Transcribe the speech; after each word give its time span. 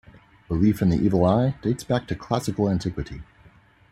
Belief 0.47 0.81
in 0.81 0.89
the 0.89 0.97
evil 0.97 1.23
eye 1.25 1.53
dates 1.61 1.83
back 1.83 2.07
to 2.07 2.15
Classical 2.15 2.67
antiquity. 2.67 3.21